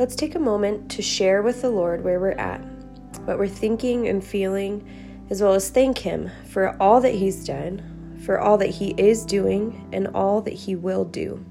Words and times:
Let's 0.00 0.16
take 0.16 0.34
a 0.34 0.38
moment 0.38 0.90
to 0.92 1.02
share 1.02 1.42
with 1.42 1.60
the 1.60 1.68
Lord 1.68 2.02
where 2.02 2.18
we're 2.18 2.30
at, 2.30 2.64
what 3.26 3.38
we're 3.38 3.46
thinking 3.48 4.08
and 4.08 4.24
feeling, 4.24 4.82
as 5.28 5.42
well 5.42 5.52
as 5.52 5.68
thank 5.68 5.98
Him 5.98 6.30
for 6.46 6.74
all 6.80 7.02
that 7.02 7.12
He's 7.12 7.44
done, 7.44 8.16
for 8.24 8.40
all 8.40 8.56
that 8.56 8.70
He 8.70 8.94
is 8.96 9.26
doing, 9.26 9.86
and 9.92 10.08
all 10.14 10.40
that 10.40 10.54
He 10.54 10.74
will 10.74 11.04
do. 11.04 11.44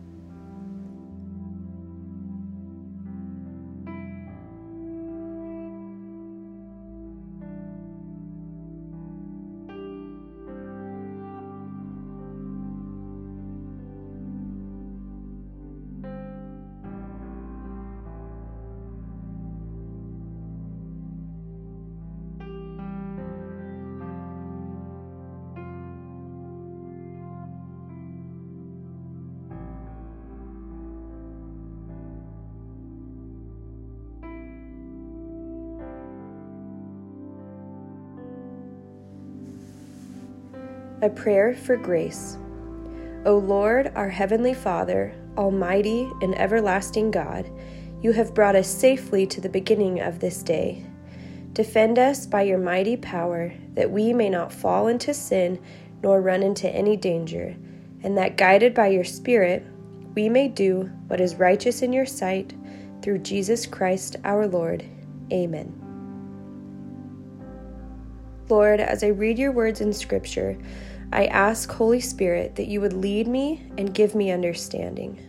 A 41.01 41.09
prayer 41.09 41.55
for 41.55 41.77
grace. 41.77 42.37
O 43.25 43.37
Lord, 43.37 43.91
our 43.95 44.09
Heavenly 44.09 44.53
Father, 44.53 45.13
Almighty 45.37 46.11
and 46.21 46.37
everlasting 46.37 47.09
God, 47.09 47.49
you 48.01 48.11
have 48.11 48.33
brought 48.33 48.57
us 48.57 48.67
safely 48.67 49.25
to 49.27 49.39
the 49.39 49.47
beginning 49.47 50.01
of 50.01 50.19
this 50.19 50.43
day. 50.43 50.85
Defend 51.53 51.99
us 51.99 52.25
by 52.25 52.41
your 52.41 52.57
mighty 52.57 52.97
power, 52.97 53.53
that 53.75 53.89
we 53.89 54.11
may 54.11 54.29
not 54.29 54.51
fall 54.51 54.87
into 54.87 55.13
sin 55.13 55.61
nor 56.03 56.21
run 56.21 56.43
into 56.43 56.69
any 56.69 56.97
danger, 56.97 57.55
and 58.03 58.17
that 58.17 58.35
guided 58.35 58.73
by 58.73 58.87
your 58.87 59.05
Spirit, 59.05 59.65
we 60.15 60.27
may 60.27 60.49
do 60.49 60.89
what 61.07 61.21
is 61.21 61.35
righteous 61.35 61.81
in 61.81 61.93
your 61.93 62.05
sight, 62.05 62.53
through 63.01 63.19
Jesus 63.19 63.65
Christ 63.65 64.17
our 64.25 64.47
Lord. 64.47 64.83
Amen. 65.31 65.88
Lord, 68.49 68.79
as 68.79 69.03
I 69.03 69.07
read 69.07 69.37
your 69.37 69.51
words 69.51 69.79
in 69.79 69.93
Scripture, 69.93 70.57
I 71.13 71.25
ask, 71.27 71.71
Holy 71.71 71.99
Spirit, 71.99 72.55
that 72.55 72.67
you 72.67 72.81
would 72.81 72.93
lead 72.93 73.27
me 73.27 73.63
and 73.77 73.93
give 73.93 74.15
me 74.15 74.31
understanding. 74.31 75.23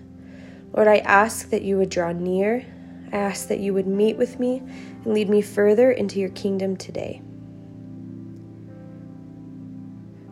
Lord, 0.73 0.89
I 0.89 0.99
ask 0.99 1.51
that 1.51 1.61
you 1.63 1.77
would 1.77 1.91
draw 1.91 2.13
near. 2.13 2.65
I 3.13 3.17
ask 3.17 3.49
that 3.49 3.61
you 3.61 3.75
would 3.75 3.87
meet 3.87 4.17
with 4.17 4.41
me 4.41 4.59
and 5.05 5.13
lead 5.13 5.29
me 5.29 5.43
further 5.43 5.91
into 5.91 6.19
your 6.19 6.31
kingdom 6.31 6.79
today. 6.79 7.21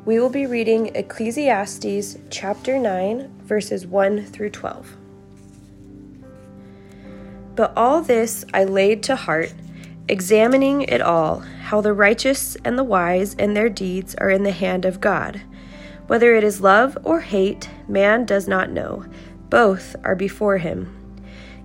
We 0.07 0.19
will 0.19 0.31
be 0.31 0.47
reading 0.47 0.97
Ecclesiastes 0.97 2.17
chapter 2.31 2.79
9, 2.79 3.41
verses 3.43 3.87
1 3.87 4.25
through 4.25 4.51
12. 4.51 4.97
But 7.55 7.75
all 7.77 8.01
this 8.01 8.47
I 8.55 8.65
laid 8.65 9.03
to 9.03 9.17
heart, 9.17 9.53
examining 10.09 10.83
it 10.83 11.01
all 11.01 11.41
how 11.41 11.81
the 11.81 11.93
righteous 11.93 12.57
and 12.65 12.79
the 12.79 12.85
wise 12.85 13.35
and 13.39 13.57
their 13.57 13.69
deeds 13.69 14.15
are 14.17 14.31
in 14.31 14.43
the 14.43 14.51
hand 14.51 14.85
of 14.85 15.01
God. 15.01 15.43
Whether 16.07 16.35
it 16.35 16.45
is 16.45 16.63
love 16.63 16.97
or 17.05 17.21
hate, 17.21 17.69
man 17.87 18.25
does 18.25 18.49
not 18.49 18.71
know. 18.71 19.05
Both 19.51 19.95
are 20.05 20.17
before 20.17 20.59
him. 20.59 20.95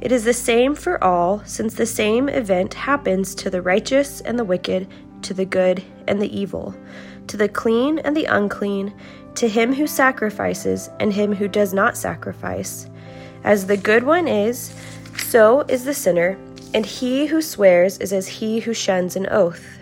It 0.02 0.12
is 0.12 0.26
the 0.26 0.34
same 0.34 0.76
for 0.76 1.02
all, 1.02 1.42
since 1.46 1.76
the 1.76 1.86
same 1.86 2.28
event 2.28 2.74
happens 2.74 3.34
to 3.36 3.50
the 3.50 3.62
righteous 3.62 4.20
and 4.20 4.38
the 4.38 4.44
wicked, 4.44 4.90
to 5.22 5.34
the 5.34 5.46
good 5.46 5.81
and 6.10 6.22
the 6.22 6.38
evil, 6.38 6.75
to 7.28 7.38
the 7.38 7.48
clean 7.48 8.00
and 8.00 8.16
the 8.16 8.25
unclean, 8.25 8.94
to 9.36 9.48
him 9.48 9.74
who 9.74 9.88
sacrifices 9.88 10.90
and 11.00 11.14
him 11.14 11.34
who 11.34 11.48
does 11.48 11.74
not 11.74 11.96
sacrifice. 11.96 12.88
As 13.46 13.66
the 13.66 13.78
good 13.78 14.04
one 14.04 14.28
is, 14.28 14.75
so 15.18 15.62
is 15.70 15.86
the 15.86 15.94
sinner, 15.94 16.38
and 16.74 16.86
he 16.86 17.28
who 17.28 17.42
swears 17.42 17.98
is 18.00 18.12
as 18.12 18.28
he 18.28 18.60
who 18.60 18.74
shuns 18.74 19.16
an 19.16 19.28
oath. 19.30 19.80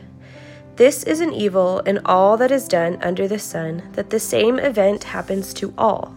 This 0.76 1.04
is 1.04 1.20
an 1.20 1.34
evil 1.34 1.80
in 1.82 2.00
all 2.06 2.38
that 2.38 2.52
is 2.52 2.68
done 2.68 2.98
under 3.02 3.28
the 3.28 3.40
sun, 3.40 3.84
that 3.94 4.10
the 4.10 4.20
same 4.20 4.58
event 4.60 5.04
happens 5.04 5.54
to 5.56 5.74
all. 5.78 6.16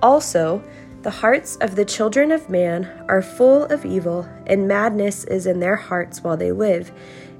Also, 0.00 0.62
the 1.02 1.10
hearts 1.10 1.56
of 1.56 1.74
the 1.74 1.84
children 1.84 2.30
of 2.30 2.48
man 2.48 2.88
are 3.08 3.22
full 3.22 3.64
of 3.64 3.84
evil, 3.84 4.28
and 4.46 4.68
madness 4.68 5.24
is 5.24 5.46
in 5.46 5.60
their 5.60 5.76
hearts 5.76 6.22
while 6.22 6.36
they 6.36 6.52
live, 6.52 6.92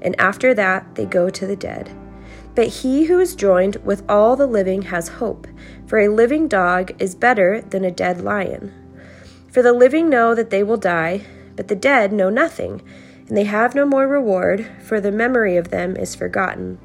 and 0.03 0.19
after 0.21 0.53
that 0.55 0.94
they 0.94 1.05
go 1.05 1.31
to 1.31 1.47
the 1.47 1.56
dead. 1.56 1.91
But 2.55 2.69
he 2.69 3.05
who 3.05 3.19
is 3.19 3.34
joined 3.34 3.77
with 3.77 4.05
all 4.11 4.37
the 4.37 4.47
living 4.47 4.83
has 4.83 5.09
hope, 5.09 5.47
for 5.87 6.00
a 6.00 6.09
living 6.09 6.49
dog 6.49 6.93
is 7.00 7.15
better 7.15 7.61
than 7.61 7.84
a 7.84 7.91
dead 7.91 8.21
lion. 8.21 8.73
For 9.49 9.62
the 9.62 9.73
living 9.73 10.09
know 10.09 10.34
that 10.34 10.50
they 10.50 10.62
will 10.62 10.77
die, 10.77 11.23
but 11.56 11.68
the 11.68 11.76
dead 11.76 12.12
know 12.12 12.30
nothing 12.30 12.82
and 13.28 13.36
they 13.36 13.44
have 13.44 13.74
no 13.74 13.86
more 13.86 14.06
reward, 14.06 14.70
for 14.82 15.00
the 15.00 15.10
memory 15.10 15.56
of 15.56 15.70
them 15.70 15.96
is 15.96 16.14
forgotten. 16.14 16.78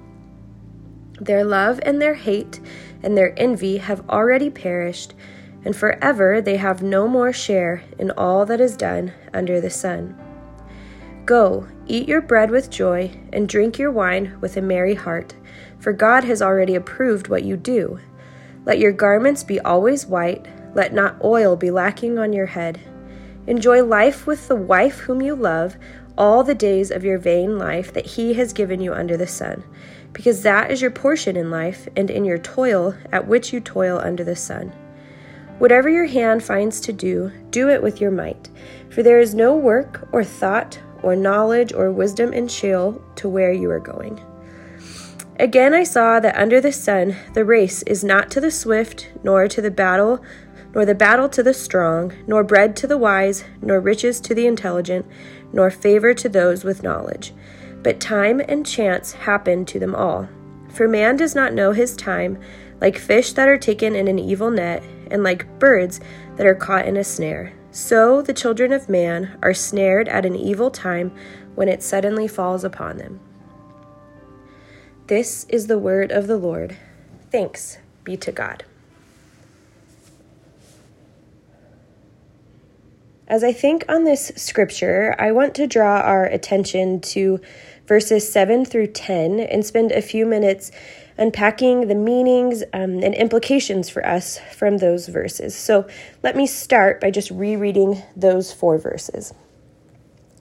Their 1.19 1.44
love 1.44 1.79
and 1.83 2.01
their 2.01 2.13
hate 2.13 2.61
and 3.03 3.17
their 3.17 3.33
envy 3.38 3.78
have 3.79 4.07
already 4.09 4.50
perished, 4.50 5.13
and 5.66 5.75
forever 5.75 6.39
they 6.39 6.55
have 6.55 6.81
no 6.81 7.07
more 7.07 7.33
share 7.33 7.83
in 8.00 8.11
all 8.11 8.45
that 8.45 8.61
is 8.61 8.78
done 8.78 9.11
under 9.33 9.59
the 9.59 9.69
sun. 9.69 10.17
Go, 11.25 11.67
eat 11.85 12.07
your 12.07 12.22
bread 12.22 12.49
with 12.49 12.69
joy, 12.69 13.11
and 13.34 13.49
drink 13.49 13.78
your 13.78 13.91
wine 13.91 14.38
with 14.39 14.55
a 14.55 14.61
merry 14.61 14.95
heart, 14.95 15.34
for 15.79 15.91
God 15.91 16.23
has 16.23 16.41
already 16.41 16.75
approved 16.75 17.28
what 17.28 17.44
you 17.44 17.57
do. 17.57 17.99
Let 18.63 18.79
your 18.79 18.94
garments 18.94 19.44
be 19.44 19.59
always 19.59 20.05
white, 20.05 20.45
let 20.73 20.94
not 20.94 21.22
oil 21.23 21.57
be 21.57 21.72
lacking 21.72 22.17
on 22.17 22.31
your 22.31 22.45
head. 22.45 22.79
Enjoy 23.47 23.84
life 23.84 24.28
with 24.28 24.47
the 24.47 24.56
wife 24.56 25.00
whom 25.00 25.22
you 25.22 25.34
love 25.34 25.78
all 26.18 26.44
the 26.44 26.56
days 26.56 26.91
of 26.91 27.03
your 27.03 27.18
vain 27.18 27.58
life 27.58 27.94
that 27.94 28.06
He 28.06 28.34
has 28.34 28.52
given 28.52 28.81
you 28.81 28.94
under 28.94 29.16
the 29.16 29.28
sun, 29.28 29.63
because 30.12 30.44
that 30.44 30.69
is 30.69 30.81
your 30.81 30.91
portion 30.91 31.38
in 31.38 31.50
life 31.50 31.88
and 31.96 32.09
in 32.09 32.25
your 32.25 32.38
toil 32.38 32.96
at 33.12 33.28
which 33.28 33.53
you 33.53 33.59
toil 33.59 34.00
under 34.00 34.24
the 34.24 34.35
sun. 34.35 34.74
Whatever 35.59 35.90
your 35.90 36.05
hand 36.05 36.44
finds 36.44 36.79
to 36.82 36.94
do, 36.94 37.32
do 37.49 37.70
it 37.70 37.82
with 37.82 38.02
your 38.02 38.11
might, 38.11 38.49
for 38.90 39.02
there 39.02 39.20
is 39.20 39.34
no 39.34 39.55
work 39.55 40.08
or 40.11 40.23
thought 40.23 40.79
or 41.02 41.16
knowledge 41.16 41.73
or 41.73 41.91
wisdom 41.91 42.34
in 42.34 42.47
Sheol 42.47 43.02
to 43.16 43.29
where 43.29 43.53
you 43.53 43.70
are 43.72 43.79
going. 43.79 44.20
Again 45.40 45.73
I 45.73 45.84
saw 45.84 46.20
that 46.20 46.35
under 46.35 46.59
the 46.59 46.72
sun 46.72 47.16
the 47.34 47.46
race 47.46 47.84
is 47.84 48.03
not 48.03 48.29
to 48.32 48.41
the 48.41 48.52
swift, 48.52 49.09
nor 49.23 49.47
to 49.47 49.61
the 49.61 49.72
battle, 49.72 50.23
nor 50.78 50.85
the 50.85 50.94
battle 50.94 51.28
to 51.28 51.41
the 51.41 51.56
strong, 51.56 52.14
nor 52.28 52.44
bread 52.44 52.76
to 52.76 52.85
the 52.85 53.00
wise, 53.00 53.44
nor 53.64 53.79
riches 53.79 54.20
to 54.20 54.35
the 54.35 54.46
intelligent 54.46 55.03
nor 55.52 55.72
favor 55.72 56.14
to 56.14 56.29
those 56.29 56.64
with 56.64 56.84
knowledge. 56.84 57.34
But 57.82 58.00
time 58.00 58.40
and 58.47 58.64
chance 58.64 59.14
happen 59.14 59.66
to 59.66 59.79
them 59.79 59.96
all. 59.96 60.29
For 60.70 60.88
man 60.88 61.18
does 61.18 61.34
not 61.34 61.56
know 61.56 61.72
his 61.72 61.96
time, 61.96 62.40
like 62.79 63.00
fish 63.00 63.34
that 63.34 63.47
are 63.47 63.58
taken 63.58 63.96
in 63.96 64.08
an 64.08 64.20
evil 64.20 64.52
net, 64.52 64.84
and 65.09 65.24
like 65.24 65.58
birds 65.58 66.00
that 66.35 66.46
are 66.46 66.53
caught 66.53 66.85
in 66.85 66.96
a 66.96 67.03
snare. 67.03 67.53
So 67.72 68.22
the 68.22 68.32
children 68.32 68.72
of 68.72 68.88
man 68.88 69.35
are 69.41 69.56
snared 69.56 70.08
at 70.08 70.28
an 70.28 70.35
evil 70.35 70.70
time 70.70 71.12
when 71.56 71.70
it 71.70 71.82
suddenly 71.82 72.28
falls 72.28 72.64
upon 72.64 72.97
them. 72.97 73.20
This 75.08 75.47
is 75.50 75.66
the 75.66 75.80
word 75.80 76.12
of 76.12 76.28
the 76.28 76.38
Lord. 76.38 76.78
Thanks 77.32 77.80
be 78.03 78.16
to 78.18 78.32
God. 78.32 78.64
As 83.29 83.44
I 83.44 83.52
think 83.52 83.84
on 83.90 84.06
this 84.06 84.32
scripture, 84.38 85.14
I 85.20 85.34
want 85.34 85.53
to 85.56 85.68
draw 85.68 86.00
our 86.00 86.24
attention 86.24 87.02
to 87.02 87.41
verses 87.85 88.32
7 88.32 88.64
through 88.64 88.88
10 88.88 89.41
and 89.41 89.66
spend 89.66 89.91
a 89.91 90.02
few 90.02 90.26
minutes 90.26 90.72
unpacking 91.18 91.90
the 91.90 91.96
meanings 91.96 92.64
um, 92.72 93.03
and 93.03 93.14
implications 93.14 93.90
for 93.90 94.06
us 94.06 94.40
from 94.56 94.78
those 94.78 95.09
verses. 95.09 95.56
So 95.56 95.88
let 96.24 96.38
me 96.38 96.47
start 96.47 97.02
by 97.02 97.12
just 97.12 97.29
rereading 97.29 98.02
those 98.16 98.53
four 98.53 98.78
verses. 98.78 99.34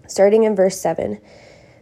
Starting 0.06 0.44
in 0.44 0.54
verse 0.54 0.80
7 0.80 1.20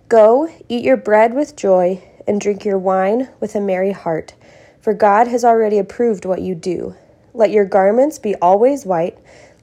Go, 0.09 0.49
eat 0.71 0.85
your 0.85 0.97
bread 0.97 1.35
with 1.35 1.55
joy, 1.55 2.03
and 2.27 2.41
drink 2.41 2.65
your 2.65 2.79
wine 2.79 3.29
with 3.41 3.55
a 3.55 3.61
merry 3.61 3.93
heart, 3.93 4.33
for 4.81 4.95
God 4.95 5.29
has 5.29 5.45
already 5.45 5.79
approved 5.79 6.25
what 6.25 6.41
you 6.41 6.55
do. 6.55 6.95
Let 7.35 7.51
your 7.51 7.65
garments 7.67 8.19
be 8.19 8.35
always 8.37 8.87
white, 8.87 9.19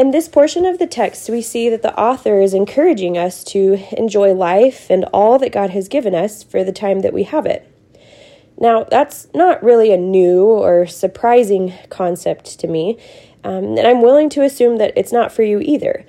In 0.00 0.12
this 0.12 0.28
portion 0.28 0.64
of 0.64 0.78
the 0.78 0.86
text, 0.86 1.28
we 1.28 1.42
see 1.42 1.68
that 1.68 1.82
the 1.82 1.94
author 2.00 2.40
is 2.40 2.54
encouraging 2.54 3.18
us 3.18 3.44
to 3.44 3.84
enjoy 3.94 4.32
life 4.32 4.88
and 4.88 5.04
all 5.12 5.38
that 5.38 5.52
God 5.52 5.68
has 5.70 5.88
given 5.88 6.14
us 6.14 6.42
for 6.42 6.64
the 6.64 6.72
time 6.72 7.00
that 7.00 7.12
we 7.12 7.24
have 7.24 7.44
it. 7.44 7.70
Now, 8.58 8.84
that's 8.84 9.28
not 9.34 9.62
really 9.62 9.92
a 9.92 9.98
new 9.98 10.44
or 10.46 10.86
surprising 10.86 11.74
concept 11.90 12.58
to 12.60 12.66
me, 12.66 12.96
um, 13.44 13.76
and 13.76 13.86
I'm 13.86 14.00
willing 14.00 14.30
to 14.30 14.42
assume 14.42 14.78
that 14.78 14.94
it's 14.96 15.12
not 15.12 15.32
for 15.32 15.42
you 15.42 15.60
either. 15.60 16.06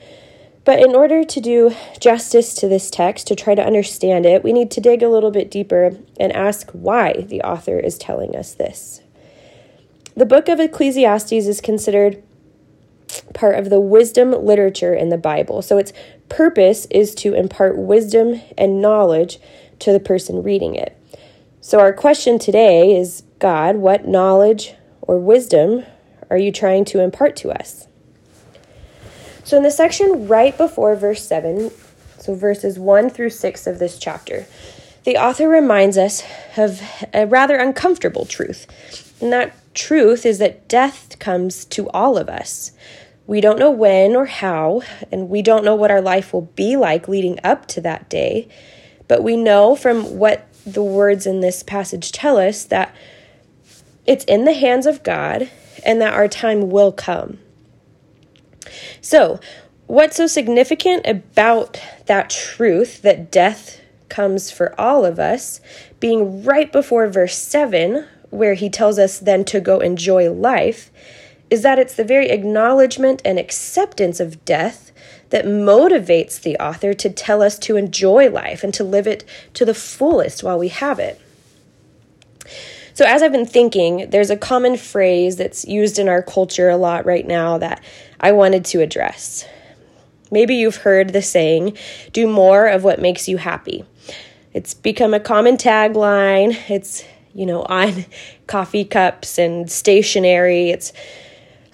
But 0.63 0.79
in 0.79 0.95
order 0.95 1.25
to 1.25 1.41
do 1.41 1.75
justice 1.99 2.53
to 2.55 2.69
this 2.69 2.89
text, 2.89 3.27
to 3.27 3.35
try 3.35 3.55
to 3.55 3.65
understand 3.65 4.25
it, 4.25 4.41
we 4.41 4.53
need 4.53 4.71
to 4.71 4.79
dig 4.79 5.03
a 5.03 5.09
little 5.09 5.31
bit 5.31 5.51
deeper 5.51 5.97
and 6.17 6.31
ask 6.31 6.71
why 6.71 7.25
the 7.27 7.41
author 7.41 7.77
is 7.77 7.97
telling 7.97 8.38
us 8.38 8.53
this. 8.53 9.01
The 10.15 10.25
book 10.25 10.47
of 10.47 10.61
Ecclesiastes 10.61 11.33
is 11.33 11.59
considered 11.59 12.23
part 13.33 13.57
of 13.57 13.69
the 13.69 13.79
wisdom 13.79 14.31
literature 14.31 14.93
in 14.93 15.09
the 15.09 15.17
Bible. 15.17 15.61
So 15.61 15.77
its 15.77 15.93
purpose 16.29 16.87
is 16.89 17.13
to 17.15 17.33
impart 17.33 17.77
wisdom 17.77 18.41
and 18.57 18.81
knowledge 18.81 19.39
to 19.79 19.91
the 19.91 19.99
person 19.99 20.43
reading 20.43 20.75
it. 20.75 20.97
So, 21.63 21.79
our 21.79 21.93
question 21.93 22.39
today 22.39 22.97
is 22.97 23.21
God, 23.37 23.75
what 23.75 24.07
knowledge 24.07 24.73
or 25.01 25.19
wisdom 25.19 25.85
are 26.29 26.37
you 26.37 26.51
trying 26.51 26.85
to 26.85 27.01
impart 27.01 27.35
to 27.37 27.51
us? 27.51 27.87
So, 29.43 29.57
in 29.57 29.63
the 29.63 29.69
section 29.69 30.27
right 30.27 30.57
before 30.57 30.95
verse 30.95 31.23
7, 31.23 31.71
so 32.17 32.33
verses 32.33 32.79
1 32.79 33.09
through 33.11 33.29
6 33.31 33.67
of 33.67 33.77
this 33.77 33.99
chapter, 33.99 34.47
the 35.03 35.18
author 35.18 35.48
reminds 35.48 35.98
us 35.98 36.24
of 36.57 36.81
a 37.13 37.25
rather 37.25 37.56
uncomfortable 37.56 38.25
truth. 38.25 38.68
And 39.21 39.33
that 39.33 39.56
truth 39.74 40.25
is 40.25 40.38
that 40.39 40.68
death 40.68 41.18
comes 41.19 41.65
to 41.65 41.89
all 41.89 42.18
of 42.18 42.30
us. 42.30 42.71
We 43.27 43.42
don't 43.42 43.59
know 43.59 43.71
when 43.71 44.15
or 44.15 44.25
how, 44.25 44.81
and 45.12 45.30
we 45.30 45.42
don't 45.42 45.63
know 45.63 45.75
what 45.75 45.92
our 45.92 46.01
life 46.01 46.33
will 46.33 46.50
be 46.56 46.75
like 46.75 47.07
leading 47.07 47.39
up 47.44 47.68
to 47.68 47.81
that 47.81 48.09
day. 48.09 48.48
But 49.07 49.24
we 49.24 49.38
know 49.38 49.75
from 49.75 50.18
what 50.18 50.48
the 50.65 50.83
words 50.83 51.25
in 51.25 51.39
this 51.39 51.63
passage 51.63 52.12
tell 52.12 52.38
us 52.38 52.63
that 52.65 52.94
it's 54.06 54.25
in 54.25 54.45
the 54.45 54.53
hands 54.53 54.86
of 54.86 55.03
God 55.03 55.50
and 55.86 56.01
that 56.01 56.13
our 56.13 56.27
time 56.27 56.69
will 56.69 56.92
come. 56.92 57.39
So, 59.01 59.39
what's 59.88 60.18
so 60.18 60.27
significant 60.27 61.06
about 61.06 61.81
that 62.06 62.30
truth 62.30 63.01
that 63.01 63.31
death 63.31 63.80
comes 64.11 64.51
for 64.51 64.79
all 64.79 65.03
of 65.05 65.17
us 65.17 65.59
being 65.99 66.43
right 66.43 66.71
before 66.71 67.07
verse 67.07 67.35
7, 67.35 68.05
where 68.29 68.53
he 68.53 68.69
tells 68.69 68.99
us 68.99 69.17
then 69.17 69.43
to 69.45 69.59
go 69.59 69.79
enjoy 69.79 70.31
life, 70.31 70.91
is 71.49 71.63
that 71.63 71.79
it's 71.79 71.95
the 71.95 72.03
very 72.03 72.29
acknowledgement 72.29 73.23
and 73.25 73.39
acceptance 73.39 74.19
of 74.19 74.45
death 74.45 74.91
that 75.31 75.45
motivates 75.45 76.39
the 76.39 76.57
author 76.57 76.93
to 76.93 77.09
tell 77.09 77.41
us 77.41 77.57
to 77.57 77.77
enjoy 77.77 78.29
life 78.29 78.63
and 78.63 78.73
to 78.75 78.83
live 78.83 79.07
it 79.07 79.23
to 79.55 79.65
the 79.65 79.73
fullest 79.73 80.43
while 80.43 80.59
we 80.59 80.67
have 80.67 80.99
it. 80.99 81.19
So, 82.93 83.05
as 83.05 83.23
I've 83.23 83.31
been 83.31 83.45
thinking, 83.45 84.09
there's 84.09 84.29
a 84.29 84.37
common 84.37 84.77
phrase 84.77 85.37
that's 85.37 85.65
used 85.65 85.97
in 85.97 86.09
our 86.09 86.21
culture 86.21 86.69
a 86.69 86.77
lot 86.77 87.05
right 87.05 87.25
now 87.25 87.57
that 87.57 87.81
I 88.19 88.33
wanted 88.33 88.65
to 88.65 88.81
address. 88.81 89.45
Maybe 90.31 90.55
you've 90.55 90.77
heard 90.77 91.13
the 91.13 91.21
saying, 91.21 91.77
do 92.13 92.27
more 92.27 92.67
of 92.67 92.83
what 92.83 92.99
makes 92.99 93.27
you 93.27 93.37
happy. 93.37 93.85
It's 94.53 94.73
become 94.73 95.13
a 95.13 95.19
common 95.19 95.57
tagline. 95.57 96.57
It's, 96.69 97.03
you 97.33 97.45
know, 97.45 97.63
on 97.63 98.05
coffee 98.47 98.85
cups 98.85 99.37
and 99.37 99.69
stationery. 99.69 100.69
It's 100.69 100.93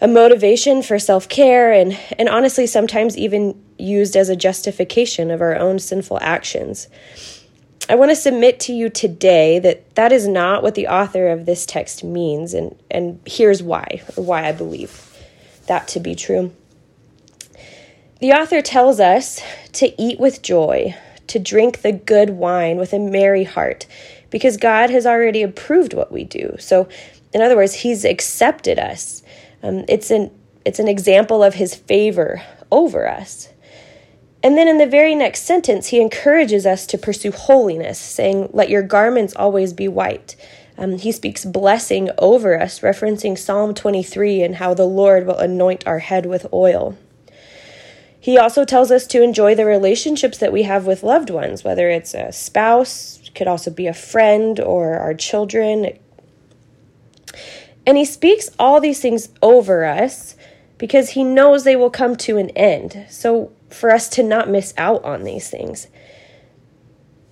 a 0.01 0.07
motivation 0.07 0.81
for 0.83 0.99
self 0.99 1.27
care, 1.27 1.71
and, 1.71 1.97
and 2.19 2.29
honestly, 2.29 2.67
sometimes 2.67 3.17
even 3.17 3.59
used 3.79 4.15
as 4.15 4.29
a 4.29 4.35
justification 4.35 5.31
of 5.31 5.41
our 5.41 5.55
own 5.55 5.79
sinful 5.79 6.19
actions. 6.21 6.87
I 7.89 7.95
want 7.95 8.11
to 8.11 8.15
submit 8.15 8.59
to 8.61 8.73
you 8.73 8.89
today 8.89 9.59
that 9.59 9.95
that 9.95 10.11
is 10.11 10.27
not 10.27 10.61
what 10.61 10.75
the 10.75 10.87
author 10.87 11.29
of 11.29 11.45
this 11.45 11.65
text 11.65 12.03
means, 12.03 12.53
and, 12.53 12.77
and 12.91 13.19
here's 13.25 13.63
why, 13.63 14.01
why 14.15 14.47
I 14.47 14.51
believe 14.51 15.03
that 15.67 15.87
to 15.89 15.99
be 15.99 16.13
true. 16.13 16.53
The 18.19 18.33
author 18.33 18.61
tells 18.61 18.99
us 18.99 19.41
to 19.73 20.01
eat 20.01 20.19
with 20.19 20.41
joy, 20.41 20.95
to 21.27 21.39
drink 21.39 21.81
the 21.81 21.91
good 21.91 22.31
wine 22.31 22.77
with 22.77 22.93
a 22.93 22.99
merry 22.99 23.43
heart, 23.43 23.85
because 24.29 24.57
God 24.57 24.89
has 24.89 25.05
already 25.05 25.43
approved 25.43 25.93
what 25.93 26.11
we 26.11 26.23
do. 26.23 26.55
So, 26.59 26.87
in 27.33 27.41
other 27.41 27.55
words, 27.55 27.73
He's 27.73 28.03
accepted 28.05 28.79
us. 28.79 29.21
Um, 29.61 29.85
it's 29.87 30.09
an 30.09 30.31
it's 30.67 30.79
an 30.79 30.89
example 30.89 31.43
of 31.43 31.53
his 31.53 31.73
favor 31.73 32.41
over 32.73 33.07
us. 33.07 33.47
And 34.43 34.57
then 34.57 34.67
in 34.67 34.79
the 34.79 34.85
very 34.85 35.15
next 35.15 35.43
sentence, 35.43 35.87
he 35.87 36.01
encourages 36.01 36.65
us 36.65 36.85
to 36.87 36.97
pursue 36.97 37.31
holiness, 37.31 37.97
saying, 37.97 38.49
Let 38.51 38.69
your 38.69 38.81
garments 38.81 39.33
always 39.37 39.71
be 39.71 39.87
white. 39.87 40.35
Um, 40.77 40.97
he 40.97 41.13
speaks 41.13 41.45
blessing 41.45 42.09
over 42.17 42.59
us, 42.59 42.81
referencing 42.81 43.37
Psalm 43.37 43.73
23 43.73 44.43
and 44.43 44.55
how 44.55 44.73
the 44.73 44.85
Lord 44.85 45.25
will 45.25 45.37
anoint 45.37 45.87
our 45.87 45.99
head 45.99 46.25
with 46.25 46.45
oil. 46.51 46.97
He 48.19 48.37
also 48.37 48.65
tells 48.65 48.91
us 48.91 49.07
to 49.07 49.21
enjoy 49.21 49.55
the 49.55 49.65
relationships 49.65 50.37
that 50.39 50.51
we 50.51 50.63
have 50.63 50.85
with 50.85 51.03
loved 51.03 51.29
ones, 51.29 51.63
whether 51.63 51.89
it's 51.89 52.13
a 52.13 52.31
spouse, 52.31 53.21
could 53.35 53.47
also 53.47 53.69
be 53.71 53.87
a 53.87 53.93
friend 53.93 54.59
or 54.59 54.95
our 54.95 55.13
children, 55.13 55.97
and 57.87 57.97
he 57.97 58.03
speaks 58.03 58.49
all 58.59 58.81
these 58.81 58.99
things 58.99 59.29
over 59.41 59.85
us 59.85 60.35
because 60.77 61.11
he 61.11 61.23
knows 61.23 61.63
they 61.63 61.77
will 61.77 61.89
come 61.89 62.17
to 62.17 62.37
an 62.37 62.49
end. 62.49 63.05
So, 63.09 63.53
for 63.69 63.91
us 63.91 64.09
to 64.09 64.23
not 64.23 64.49
miss 64.49 64.73
out 64.77 65.03
on 65.03 65.23
these 65.23 65.49
things. 65.49 65.87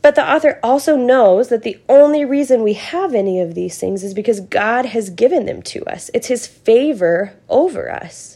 But 0.02 0.16
the 0.16 0.30
author 0.30 0.60
also 0.64 0.96
knows 0.96 1.50
that 1.50 1.64
the 1.64 1.80
only 1.90 2.24
reason 2.24 2.64
we 2.64 2.74
have 2.74 3.14
any 3.14 3.42
of 3.42 3.54
these 3.54 3.78
things 3.78 4.04
is 4.04 4.14
because 4.14 4.40
God 4.40 4.86
has 4.86 5.10
given 5.10 5.46
them 5.46 5.62
to 5.64 5.84
us. 5.86 6.10
It's 6.14 6.28
his 6.28 6.48
favor 6.48 7.34
over 7.50 7.92
us. 7.92 8.35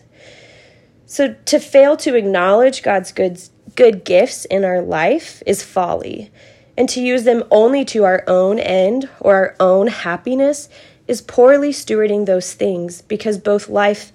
So 1.09 1.33
to 1.45 1.59
fail 1.59 1.97
to 1.97 2.13
acknowledge 2.13 2.83
God's 2.83 3.11
good 3.11 3.41
good 3.75 4.05
gifts 4.05 4.45
in 4.45 4.63
our 4.63 4.79
life 4.79 5.41
is 5.43 5.63
folly. 5.63 6.31
And 6.77 6.87
to 6.89 7.01
use 7.01 7.23
them 7.23 7.43
only 7.49 7.83
to 7.85 8.03
our 8.03 8.23
own 8.27 8.59
end 8.59 9.09
or 9.19 9.33
our 9.33 9.55
own 9.59 9.87
happiness 9.87 10.69
is 11.07 11.23
poorly 11.23 11.71
stewarding 11.71 12.27
those 12.27 12.53
things 12.53 13.01
because 13.01 13.39
both 13.39 13.69
life 13.69 14.11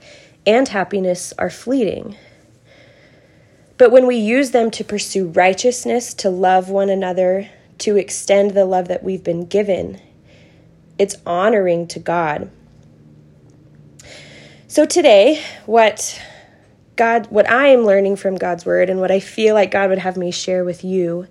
and 0.47 0.69
happiness 0.69 1.35
are 1.37 1.51
fleeting. 1.51 2.17
But 3.77 3.91
when 3.91 4.07
we 4.07 4.17
use 4.17 4.53
them 4.53 4.71
to 4.71 4.85
pursue 4.85 5.27
righteousness, 5.27 6.15
to 6.15 6.31
love 6.31 6.71
one 6.71 6.91
another, 6.91 7.51
to 7.79 7.97
extend 7.97 8.53
the 8.53 8.65
love 8.65 8.87
that 8.87 9.03
we've 9.03 9.25
been 9.25 9.47
given, 9.47 10.01
it's 10.97 11.17
honoring 11.27 11.89
to 11.89 11.99
God. 11.99 12.53
So 14.69 14.87
today, 14.87 15.43
what 15.67 16.21
God 16.97 17.27
what 17.31 17.49
I 17.51 17.69
am 17.69 17.85
learning 17.85 18.17
from 18.17 18.37
God's 18.37 18.65
word 18.65 18.89
and 18.89 19.01
what 19.01 19.11
I 19.11 19.21
feel 19.21 19.55
like 19.55 19.71
God 19.71 19.91
would 19.91 19.99
have 19.99 20.17
me 20.17 20.31
share 20.31 20.65
with 20.65 20.85
you 20.85 21.27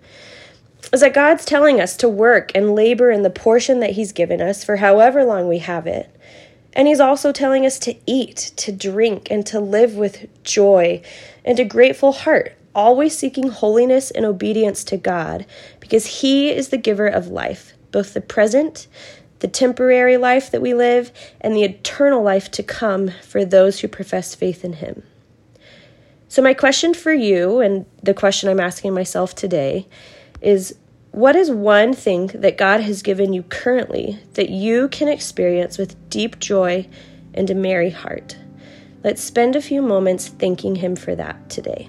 is 0.92 1.02
that 1.02 1.14
God's 1.14 1.46
telling 1.46 1.80
us 1.80 1.96
to 1.98 2.10
work 2.10 2.52
and 2.54 2.76
labor 2.76 3.10
in 3.10 3.24
the 3.24 3.30
portion 3.30 3.80
that 3.80 3.92
He's 3.92 4.12
given 4.12 4.42
us 4.42 4.64
for 4.64 4.78
however 4.78 5.24
long 5.24 5.48
we 5.48 5.60
have 5.60 5.88
it. 5.88 6.10
And 6.74 6.88
He's 6.88 7.00
also 7.00 7.32
telling 7.32 7.66
us 7.66 7.80
to 7.80 7.96
eat, 8.06 8.52
to 8.58 8.72
drink, 8.72 9.30
and 9.32 9.46
to 9.48 9.60
live 9.60 9.96
with 9.96 10.28
joy 10.44 11.02
and 11.46 11.60
a 11.60 11.66
grateful 11.66 12.12
heart, 12.12 12.56
always 12.76 13.18
seeking 13.18 13.50
holiness 13.50 14.12
and 14.12 14.26
obedience 14.26 14.84
to 14.86 14.98
God, 14.98 15.46
because 15.80 16.22
He 16.22 16.50
is 16.50 16.70
the 16.70 16.78
giver 16.78 17.08
of 17.08 17.28
life, 17.28 17.74
both 17.92 18.14
the 18.14 18.22
present, 18.22 18.88
the 19.40 19.48
temporary 19.48 20.18
life 20.18 20.50
that 20.52 20.62
we 20.62 20.74
live, 20.74 21.12
and 21.40 21.56
the 21.56 21.64
eternal 21.64 22.24
life 22.24 22.50
to 22.52 22.64
come 22.64 23.10
for 23.22 23.46
those 23.46 23.80
who 23.80 23.88
profess 23.88 24.34
faith 24.36 24.66
in 24.66 24.74
Him. 24.74 25.04
So, 26.34 26.42
my 26.42 26.56
question 26.56 26.96
for 26.96 27.14
you, 27.14 27.60
and 27.60 27.86
the 28.02 28.16
question 28.16 28.50
I'm 28.50 28.60
asking 28.60 28.96
myself 28.96 29.36
today, 29.36 29.86
is 30.42 30.76
what 31.12 31.36
is 31.36 31.52
one 31.52 31.94
thing 31.94 32.26
that 32.34 32.58
God 32.58 32.82
has 32.82 33.04
given 33.04 33.34
you 33.34 33.44
currently 33.44 34.18
that 34.34 34.50
you 34.50 34.88
can 34.88 35.10
experience 35.10 35.78
with 35.78 36.10
deep 36.10 36.40
joy 36.40 36.88
and 37.36 37.52
a 37.52 37.54
merry 37.54 37.92
heart? 37.92 38.36
Let's 39.04 39.22
spend 39.22 39.56
a 39.56 39.62
few 39.62 39.84
moments 39.84 40.28
thanking 40.28 40.78
Him 40.78 40.96
for 40.96 41.14
that 41.14 41.52
today. 41.52 41.88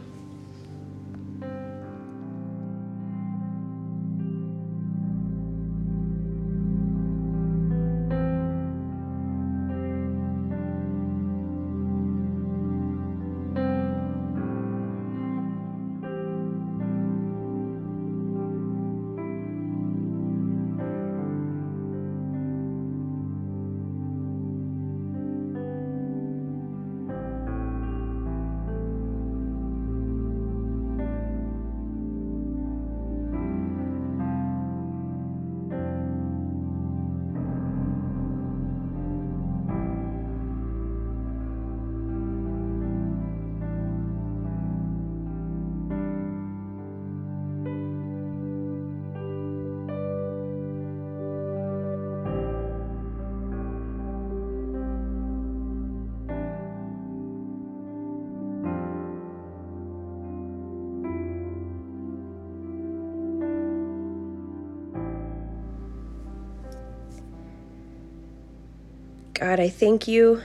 God, 69.44 69.60
I 69.60 69.68
thank 69.68 70.08
you 70.08 70.40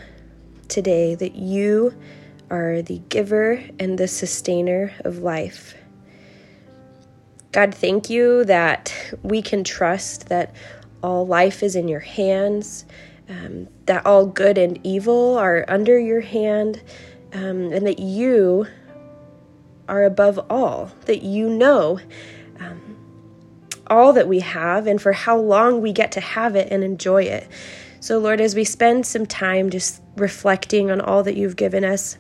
today 0.68 1.16
that 1.16 1.34
you 1.34 1.96
are 2.50 2.82
the 2.82 2.98
giver 3.08 3.64
and 3.80 3.98
the 3.98 4.10
sustainer 4.10 4.92
of 5.06 5.20
life. 5.20 5.74
God, 7.54 7.74
thank 7.74 8.10
you 8.10 8.44
that 8.44 8.94
we 9.24 9.42
can 9.42 9.64
trust 9.64 10.28
that 10.28 10.54
all 11.02 11.26
life 11.26 11.64
is 11.64 11.78
in 11.78 11.88
your 11.88 12.02
hands, 12.02 12.84
um, 13.30 13.70
that 13.86 14.06
all 14.06 14.26
good 14.26 14.58
and 14.58 14.78
evil 14.86 15.38
are 15.38 15.64
under 15.70 15.98
your 15.98 16.20
hand, 16.20 16.84
um, 17.32 17.72
and 17.72 17.88
that 17.88 18.00
you 18.00 18.68
are 19.88 20.04
above 20.04 20.46
all, 20.50 20.92
that 21.06 21.22
you 21.22 21.48
know 21.48 22.02
um, 22.60 22.98
all 23.88 24.12
that 24.12 24.28
we 24.28 24.42
have 24.42 24.88
and 24.88 25.02
for 25.02 25.14
how 25.14 25.38
long 25.38 25.80
we 25.80 25.94
get 25.94 26.12
to 26.12 26.20
have 26.20 26.58
it 26.58 26.68
and 26.70 26.84
enjoy 26.84 27.24
it. 27.24 27.48
So, 28.02 28.18
Lord, 28.18 28.40
as 28.40 28.56
we 28.56 28.64
spend 28.64 29.06
some 29.06 29.26
time 29.26 29.70
just 29.70 30.02
reflecting 30.16 30.90
on 30.90 31.02
all 31.02 31.22
that 31.24 31.36
you've 31.36 31.58
given 31.58 31.84
us, 31.84 32.18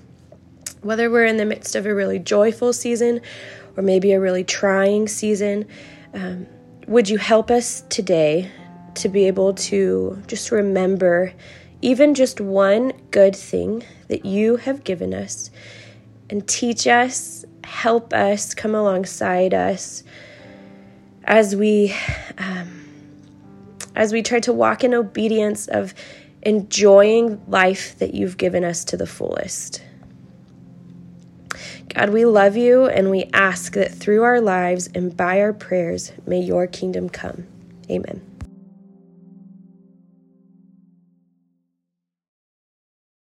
whether 0.81 1.09
we're 1.09 1.25
in 1.25 1.37
the 1.37 1.45
midst 1.45 1.75
of 1.75 1.85
a 1.85 1.95
really 1.95 2.19
joyful 2.19 2.73
season 2.73 3.21
or 3.77 3.83
maybe 3.83 4.11
a 4.11 4.19
really 4.19 4.43
trying 4.43 5.07
season, 5.07 5.65
um, 6.13 6.47
would 6.87 7.07
you 7.07 7.17
help 7.17 7.49
us 7.49 7.83
today 7.89 8.51
to 8.95 9.07
be 9.07 9.25
able 9.25 9.53
to 9.53 10.21
just 10.27 10.51
remember 10.51 11.33
even 11.81 12.13
just 12.13 12.41
one 12.41 12.91
good 13.11 13.35
thing 13.35 13.83
that 14.09 14.25
you 14.25 14.57
have 14.57 14.83
given 14.83 15.13
us 15.13 15.49
and 16.29 16.45
teach 16.45 16.87
us, 16.87 17.45
help 17.63 18.13
us, 18.13 18.53
come 18.53 18.75
alongside 18.75 19.53
us 19.53 20.03
as 21.23 21.55
we. 21.55 21.95
Um, 22.37 22.78
as 23.95 24.13
we 24.13 24.21
try 24.21 24.39
to 24.41 24.53
walk 24.53 24.83
in 24.83 24.93
obedience 24.93 25.67
of 25.67 25.93
enjoying 26.41 27.41
life 27.47 27.97
that 27.99 28.13
you've 28.13 28.37
given 28.37 28.63
us 28.63 28.85
to 28.85 28.97
the 28.97 29.07
fullest. 29.07 29.83
God, 31.93 32.11
we 32.11 32.25
love 32.25 32.55
you 32.55 32.85
and 32.85 33.09
we 33.09 33.29
ask 33.33 33.73
that 33.73 33.93
through 33.93 34.23
our 34.23 34.39
lives 34.39 34.89
and 34.93 35.15
by 35.15 35.41
our 35.41 35.53
prayers, 35.53 36.11
may 36.27 36.39
your 36.39 36.67
kingdom 36.67 37.09
come. 37.09 37.45
Amen. 37.89 38.28